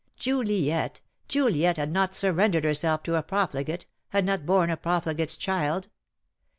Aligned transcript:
"Juliet! 0.15 1.01
Juliet 1.27 1.77
had 1.77 1.91
not 1.91 2.15
surrendered 2.15 2.63
herself 2.63 3.03
to 3.03 3.17
a 3.17 3.21
profligate, 3.21 3.85
had 4.09 4.25
not 4.25 4.47
borne 4.47 4.71
a 4.71 4.77
profligate's 4.77 5.37
child. 5.37 5.89